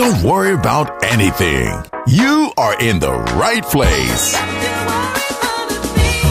Don't 0.00 0.22
worry 0.24 0.54
about 0.54 1.04
anything. 1.04 1.68
You 2.06 2.54
are 2.56 2.74
in 2.80 3.00
the 3.00 3.12
right 3.36 3.62
place. 3.62 4.32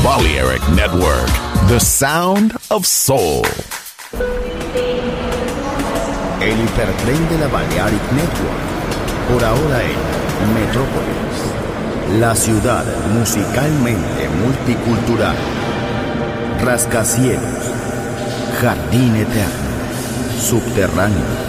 Balearic 0.02 0.64
Network, 0.74 1.30
the 1.70 1.78
sound 1.78 2.58
of 2.72 2.88
soul. 2.88 3.46
El 6.42 6.58
hipertren 6.64 7.30
de 7.30 7.38
la 7.38 7.48
Balearic 7.48 8.02
Network. 8.12 8.64
Por 9.30 9.44
ahora 9.44 9.84
en 9.84 10.54
Metrópolis. 10.56 12.20
La 12.20 12.34
ciudad 12.34 12.86
musicalmente 13.14 14.30
multicultural. 14.42 15.38
Rascacielos. 16.64 17.72
Jardín 18.60 19.16
eterno. 19.16 19.70
Subterráneo. 20.42 21.49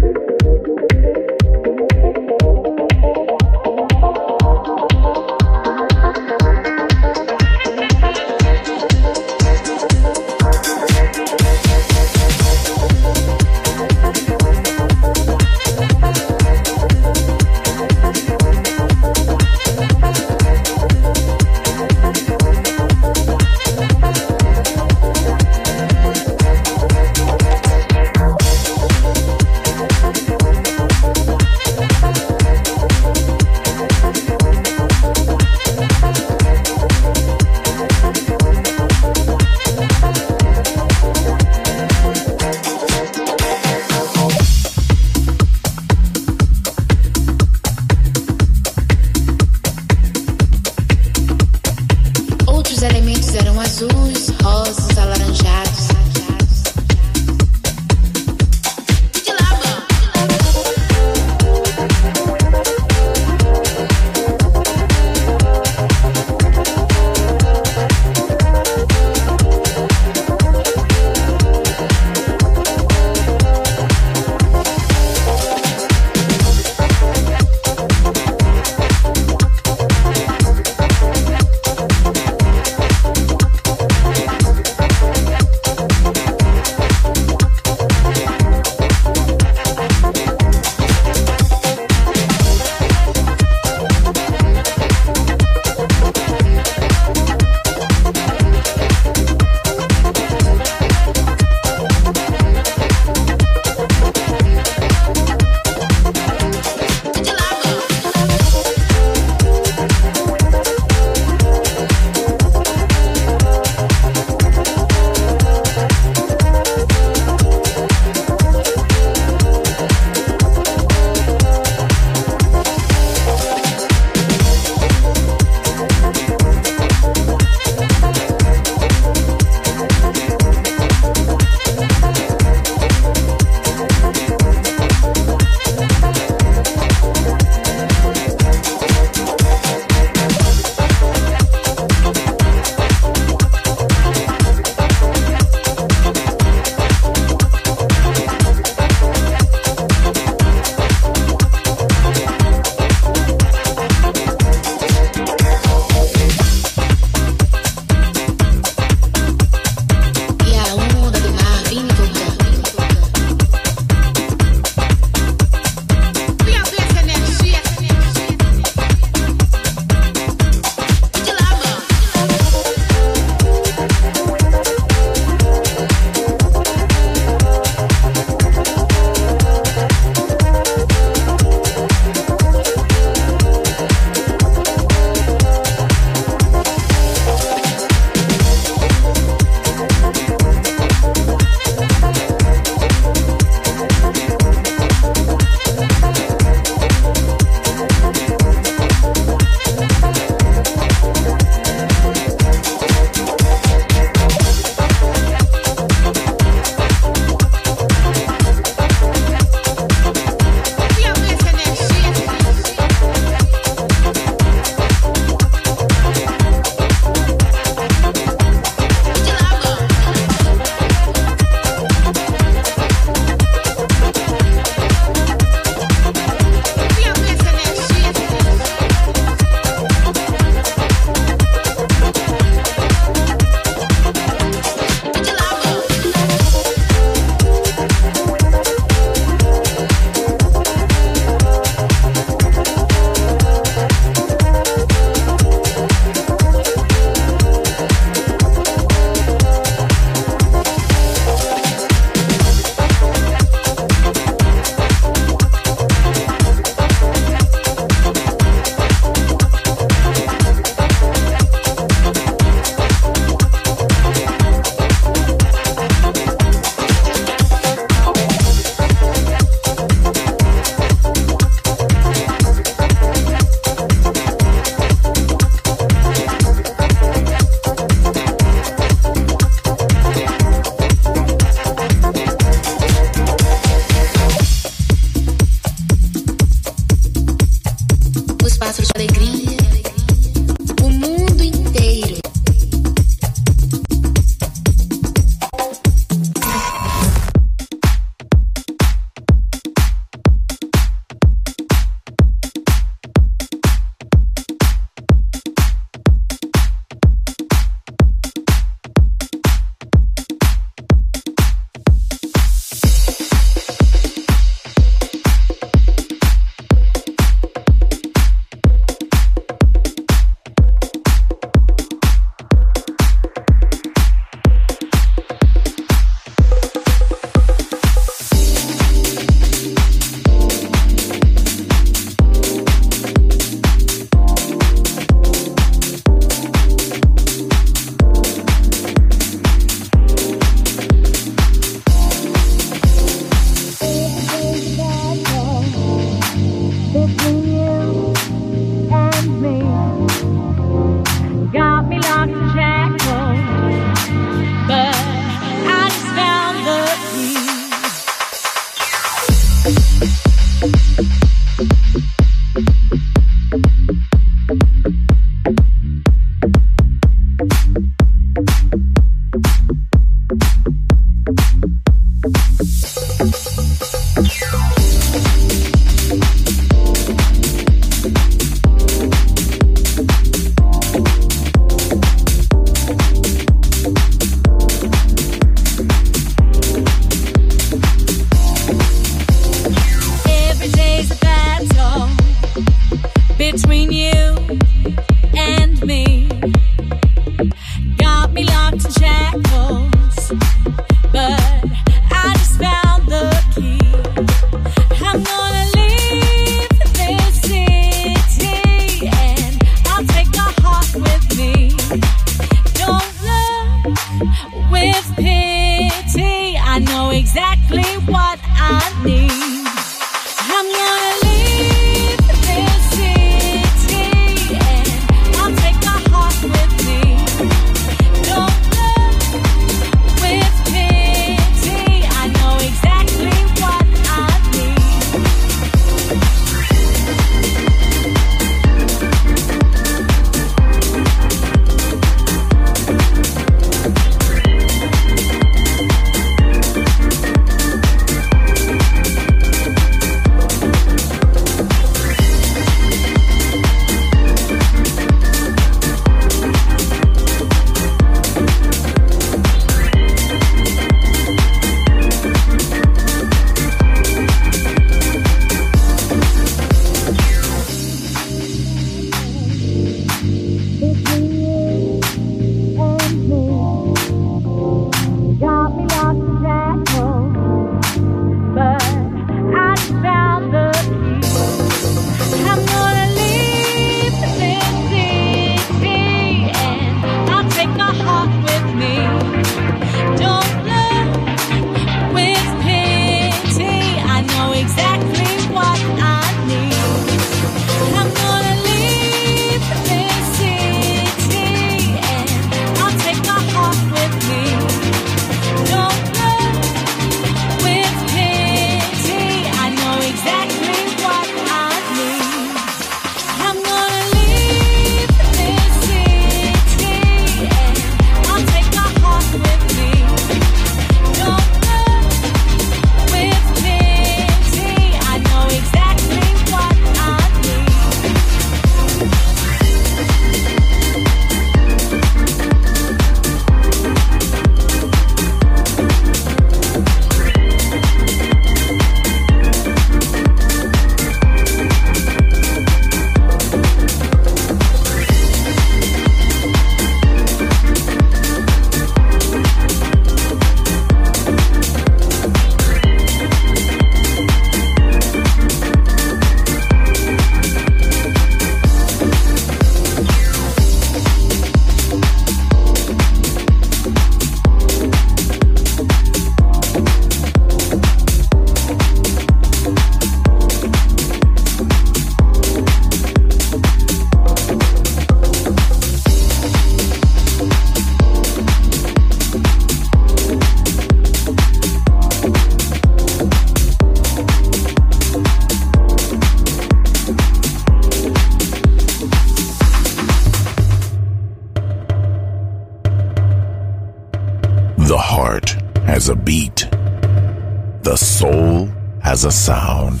The 597.94 597.98
soul 597.98 598.68
has 599.04 599.24
a 599.24 599.30
sound. 599.30 600.00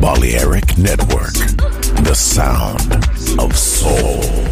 Balearic 0.00 0.76
Network, 0.76 1.34
the 2.02 2.14
sound 2.16 2.92
of 3.38 3.56
soul. 3.56 4.51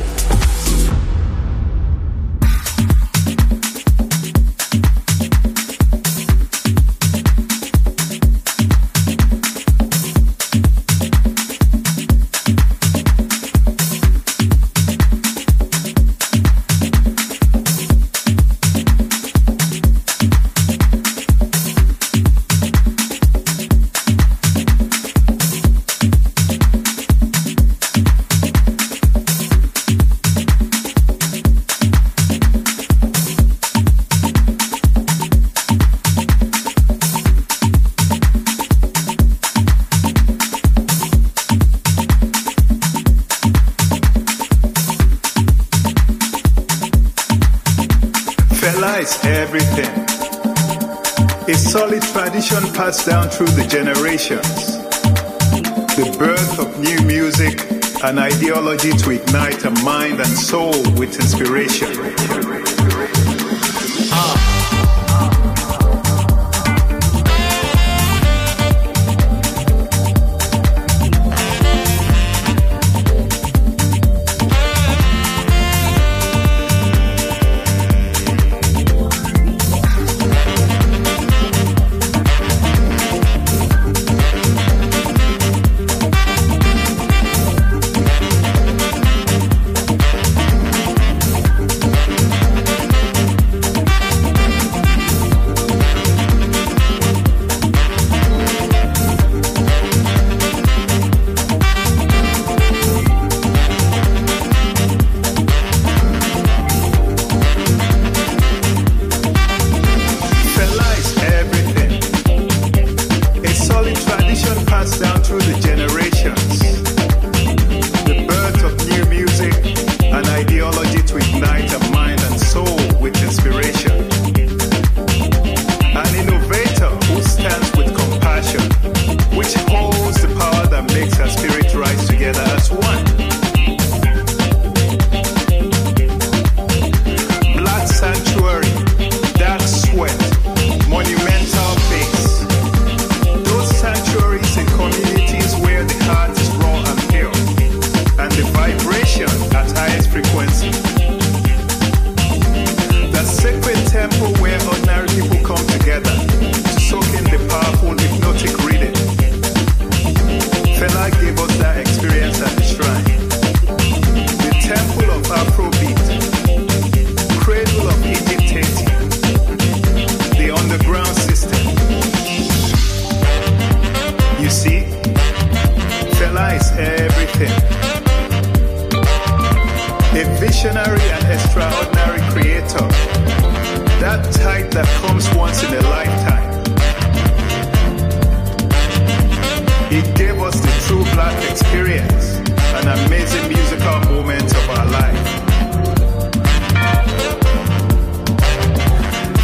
an 58.10 58.18
ideology 58.18 58.90
to 58.90 59.10
ignite 59.10 59.64
a 59.64 59.70
mind 59.84 60.18
and 60.18 60.26
soul 60.26 60.72
with 60.98 61.14
inspiration. 61.14 62.29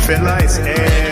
traffic 0.07 0.25
lights 0.25 0.59
eh? 0.59 0.73
and 0.73 1.06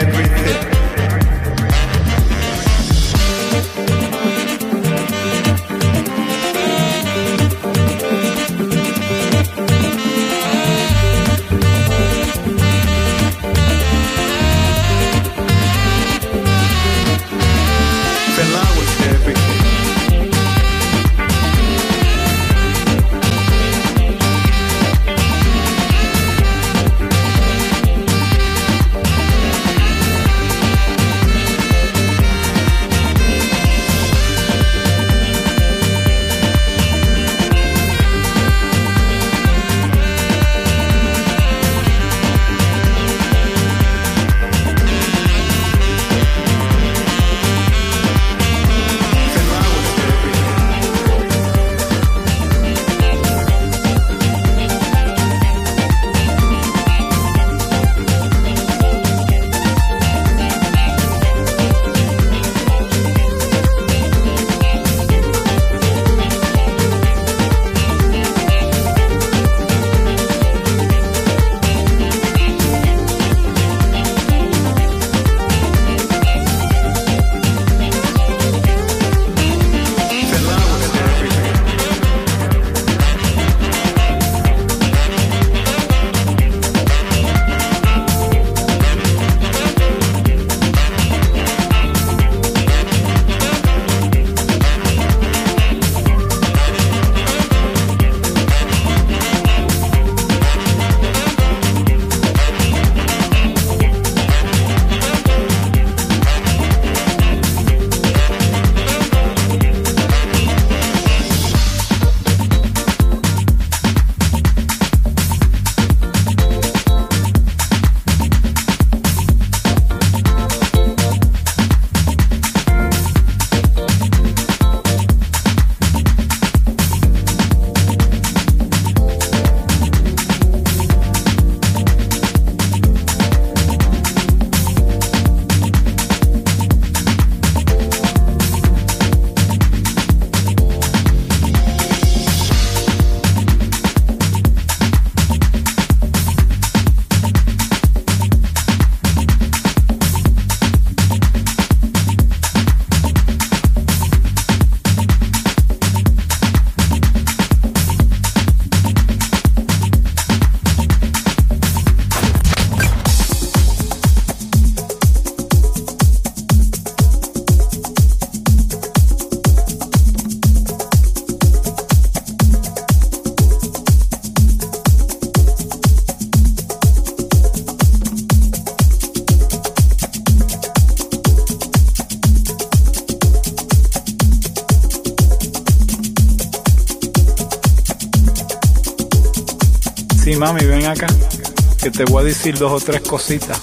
te 191.97 192.05
voy 192.05 192.23
a 192.23 192.25
decir 192.25 192.59
dos 192.59 192.83
o 192.83 192.85
tres 192.85 193.03
cositas. 193.03 193.61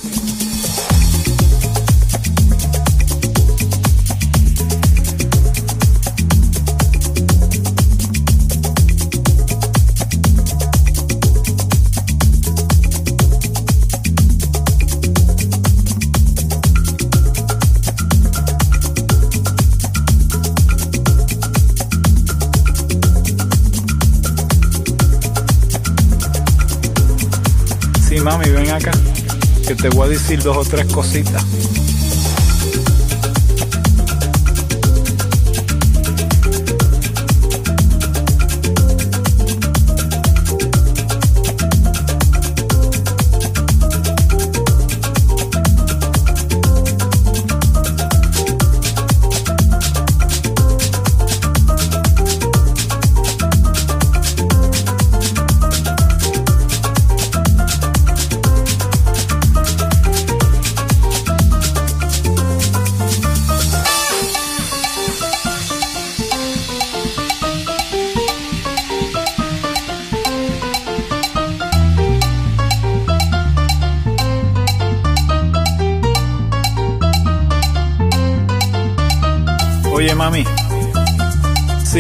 Decir 30.12 30.44
dos 30.44 30.58
o 30.58 30.70
tres 30.70 30.92
cositas. 30.92 31.44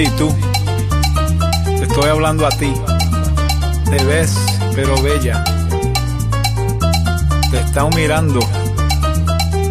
Sí, 0.01 0.09
tú. 0.17 0.33
Te 1.77 1.83
estoy 1.83 2.09
hablando 2.09 2.47
a 2.47 2.49
ti. 2.49 2.73
Te 3.85 4.03
ves, 4.03 4.35
pero 4.73 4.99
bella. 4.99 5.43
Te 7.51 7.59
estado 7.59 7.87
mirando 7.91 8.39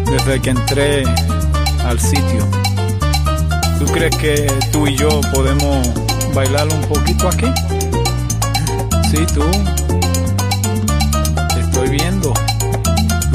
desde 0.05 0.39
que 0.41 0.51
entré 0.51 1.03
al 1.85 1.99
sitio. 1.99 2.47
¿Tú 3.77 3.85
crees 3.91 4.15
que 4.15 4.47
tú 4.71 4.87
y 4.87 4.95
yo 4.95 5.09
podemos 5.33 5.85
bailar 6.33 6.65
un 6.69 6.81
poquito 6.83 7.27
aquí? 7.27 7.51
Sí, 9.11 9.25
tú. 9.33 9.43
Te 11.53 11.59
estoy 11.59 11.89
viendo. 11.89 12.33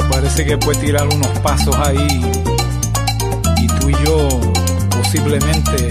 Parece 0.09 0.45
que 0.45 0.57
puedes 0.57 0.81
tirar 0.81 1.05
unos 1.05 1.29
pasos 1.43 1.75
ahí. 1.75 2.25
Y 3.57 3.67
tú 3.67 3.89
y 3.91 3.95
yo 4.03 4.27
posiblemente 4.89 5.89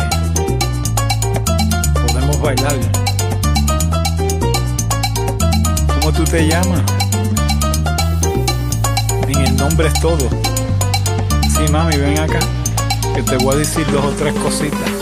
bailar. 2.47 2.78
¿Cómo 5.88 6.12
tú 6.12 6.22
te 6.22 6.47
llamas? 6.47 6.80
En 9.26 9.40
el 9.40 9.57
nombre 9.57 9.88
es 9.88 9.94
todo. 9.94 10.28
Sí, 11.42 11.72
mami, 11.72 11.97
ven 11.97 12.20
acá, 12.20 12.38
que 13.16 13.22
te 13.24 13.36
voy 13.38 13.57
a 13.57 13.59
decir 13.59 13.84
dos 13.90 14.05
o 14.05 14.11
tres 14.11 14.32
cositas. 14.34 14.95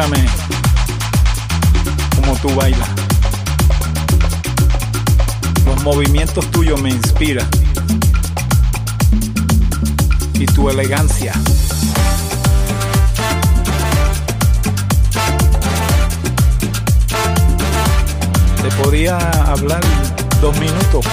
Muéstrame 0.00 0.30
cómo 2.16 2.34
tú 2.36 2.54
bailas. 2.54 2.88
Los 5.66 5.82
movimientos 5.82 6.50
tuyos 6.52 6.80
me 6.80 6.88
inspiran. 6.88 7.46
Y 10.34 10.46
tu 10.46 10.70
elegancia. 10.70 11.34
Te 18.62 18.70
podía 18.82 19.18
hablar 19.48 19.80
dos 20.40 20.58
minutos. 20.58 21.04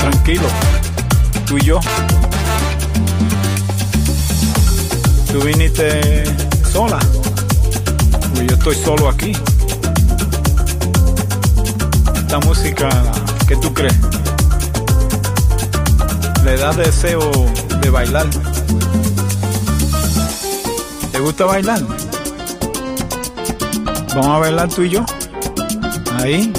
Tranquilo. 0.00 0.46
Tú 1.46 1.58
y 1.58 1.64
yo. 1.64 1.80
Tú 5.32 5.40
viniste 5.40 6.45
sola. 6.76 6.98
Yo 8.34 8.54
estoy 8.54 8.76
solo 8.76 9.08
aquí. 9.08 9.32
Esta 12.14 12.38
música, 12.40 12.90
¿qué 13.48 13.56
tú 13.56 13.72
crees? 13.72 13.96
Le 16.44 16.58
da 16.58 16.74
deseo 16.74 17.30
de 17.80 17.88
bailar. 17.88 18.26
¿Te 21.12 21.18
gusta 21.18 21.46
bailar? 21.46 21.80
Vamos 24.14 24.26
a 24.26 24.38
bailar 24.38 24.68
tú 24.68 24.82
y 24.82 24.90
yo. 24.90 25.06
Ahí, 26.20 26.52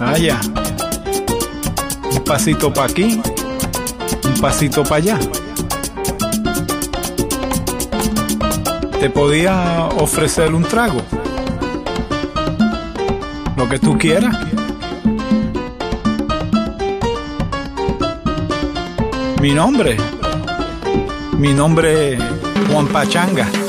allá. 0.00 0.40
Un 2.10 2.24
pasito 2.24 2.72
para 2.72 2.90
aquí, 2.90 3.20
un 4.24 4.40
pasito 4.40 4.82
para 4.82 4.96
allá. 4.96 5.18
Te 9.02 9.10
podía 9.10 9.86
ofrecer 9.98 10.54
un 10.54 10.62
trago. 10.62 11.02
Lo 13.56 13.68
que 13.68 13.80
tú 13.80 13.98
quieras. 13.98 14.32
Mi 19.40 19.54
nombre. 19.54 19.96
Mi 21.36 21.52
nombre 21.52 22.12
es 22.12 22.22
Juan 22.70 22.86
Pachanga. 22.86 23.61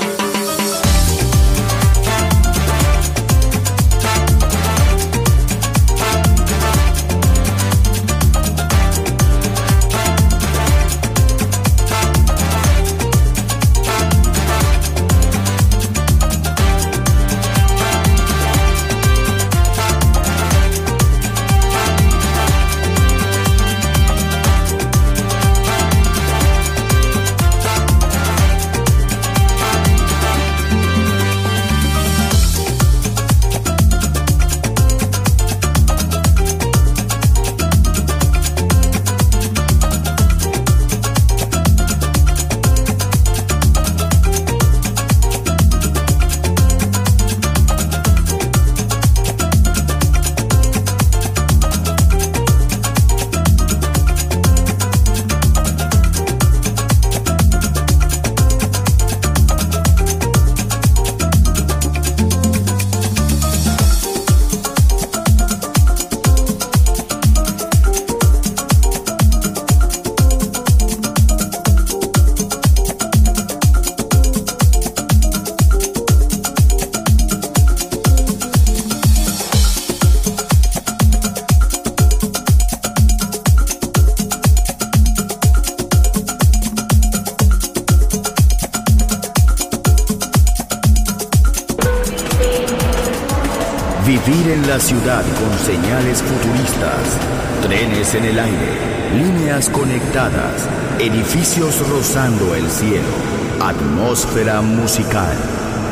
musical. 104.34 105.32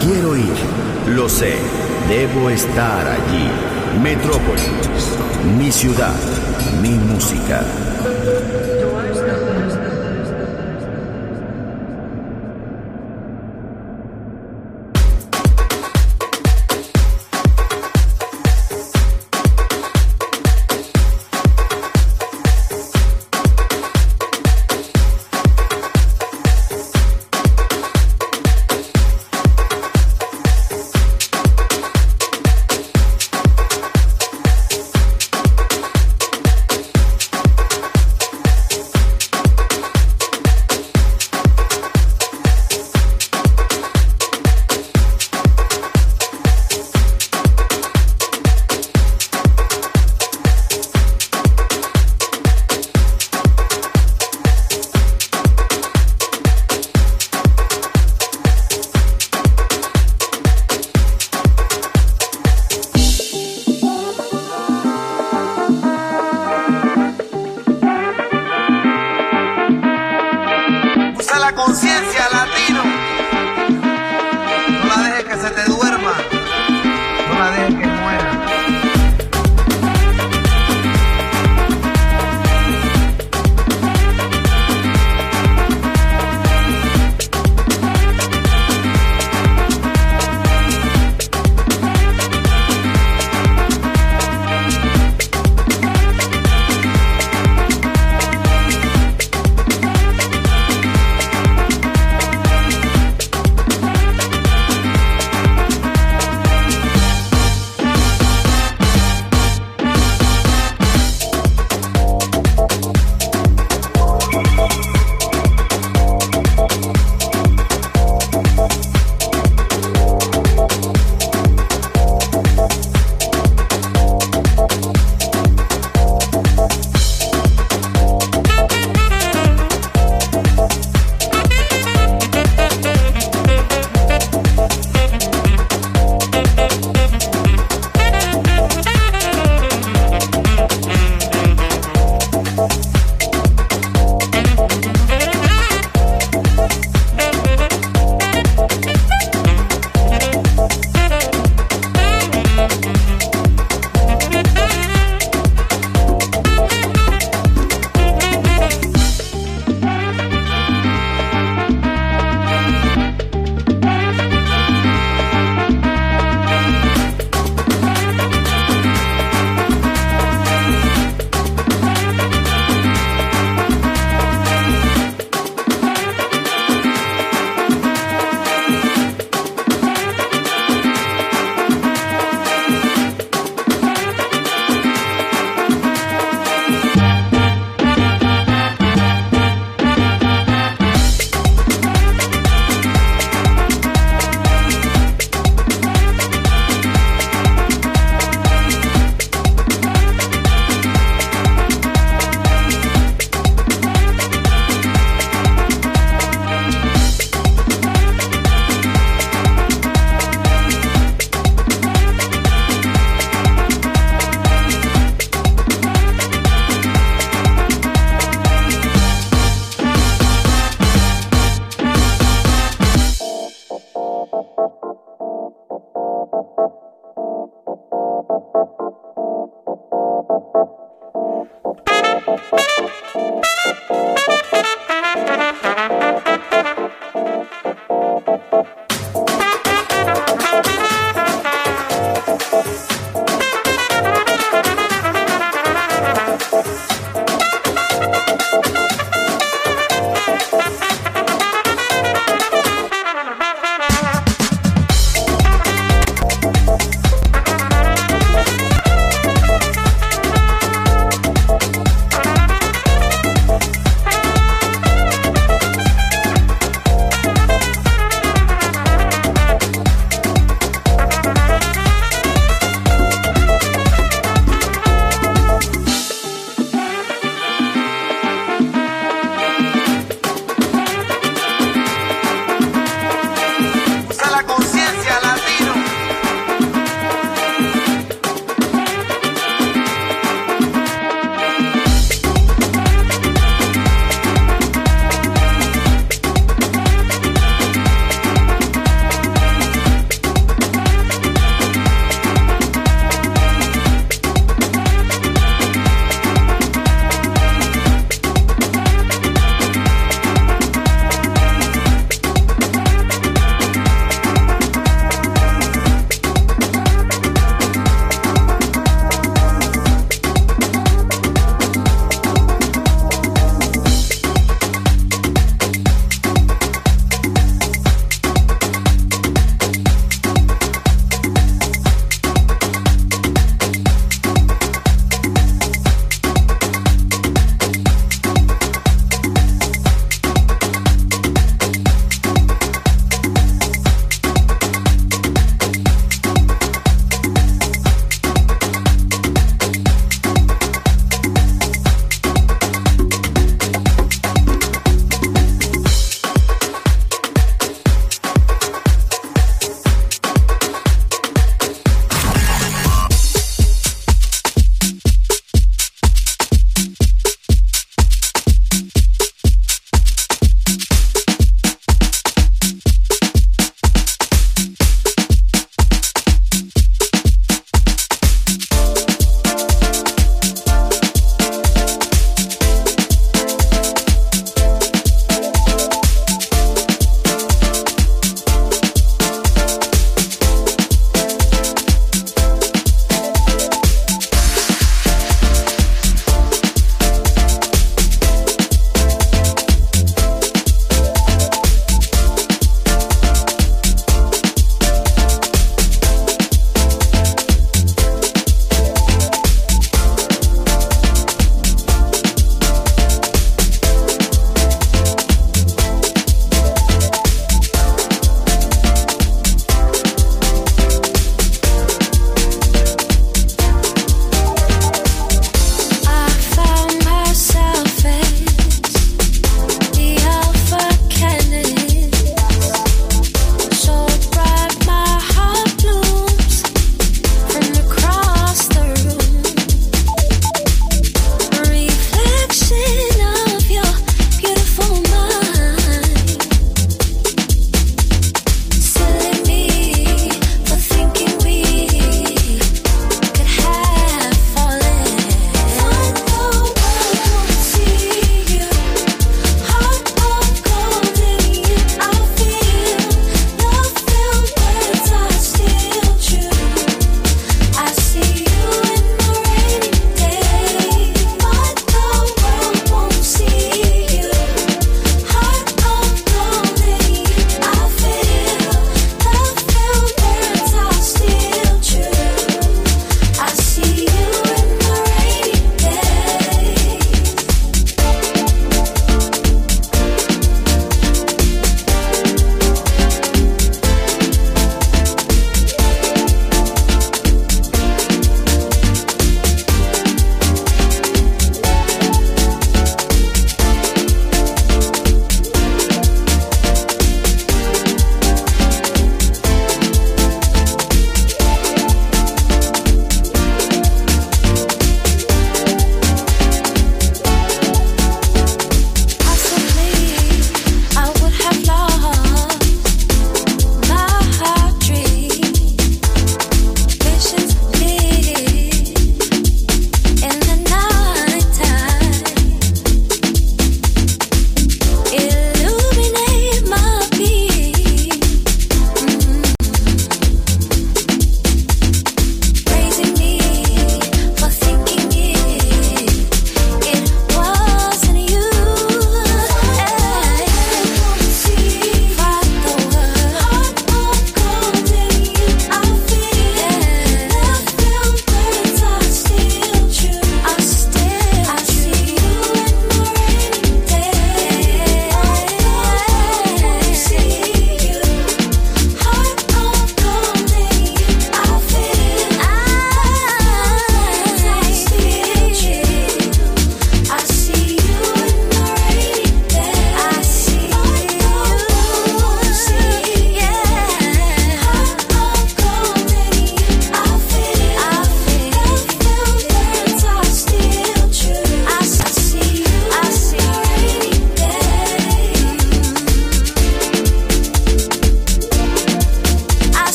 Quiero 0.00 0.36
ir, 0.36 0.54
lo 1.08 1.28
sé, 1.28 1.56
debo 2.08 2.50
estar 2.50 3.04
allí. 3.04 3.50
Metrópolis, 4.00 4.62
mi 5.58 5.72
ciudad, 5.72 6.14
mi 6.80 6.90
música. 6.90 7.62